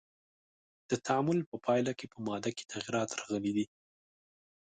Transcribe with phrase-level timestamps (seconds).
[0.89, 3.65] د تعامل په پایله کې په مادې کې تغیرات راغلی دی.